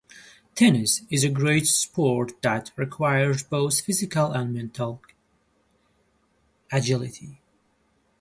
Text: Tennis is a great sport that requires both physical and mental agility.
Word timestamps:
Tennis 0.55 1.03
is 1.11 1.23
a 1.23 1.29
great 1.29 1.67
sport 1.67 2.41
that 2.41 2.71
requires 2.75 3.43
both 3.43 3.81
physical 3.81 4.31
and 4.31 4.51
mental 4.51 4.99
agility. 6.71 7.37